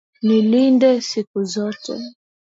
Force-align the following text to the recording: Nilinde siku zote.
Nilinde 0.25 0.89
siku 1.07 1.39
zote. 1.53 1.93